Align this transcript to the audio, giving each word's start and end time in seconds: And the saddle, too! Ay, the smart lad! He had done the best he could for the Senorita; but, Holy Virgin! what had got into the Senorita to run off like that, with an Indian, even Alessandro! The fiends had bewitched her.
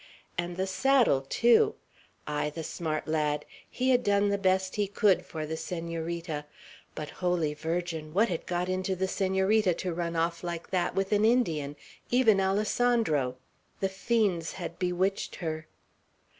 And 0.35 0.57
the 0.57 0.65
saddle, 0.65 1.21
too! 1.29 1.75
Ay, 2.25 2.49
the 2.49 2.63
smart 2.63 3.07
lad! 3.07 3.45
He 3.69 3.91
had 3.91 4.03
done 4.03 4.29
the 4.29 4.39
best 4.39 4.75
he 4.75 4.87
could 4.87 5.23
for 5.23 5.45
the 5.45 5.55
Senorita; 5.55 6.45
but, 6.95 7.11
Holy 7.21 7.53
Virgin! 7.53 8.11
what 8.11 8.27
had 8.27 8.47
got 8.47 8.67
into 8.67 8.95
the 8.95 9.07
Senorita 9.07 9.75
to 9.75 9.93
run 9.93 10.15
off 10.15 10.43
like 10.43 10.71
that, 10.71 10.95
with 10.95 11.11
an 11.11 11.23
Indian, 11.23 11.75
even 12.09 12.41
Alessandro! 12.41 13.37
The 13.79 13.89
fiends 13.89 14.53
had 14.53 14.79
bewitched 14.79 15.35
her. 15.35 15.67